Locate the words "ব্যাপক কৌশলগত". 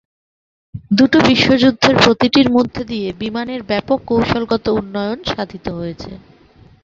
3.63-4.65